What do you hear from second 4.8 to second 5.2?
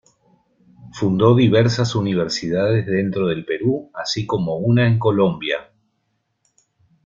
en